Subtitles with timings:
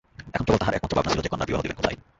[0.35, 1.97] এখন কেবল তাঁহার একমাত্র ভাবনা ছিল যে, কন্যার বিবাহ দিবেন কোথায়।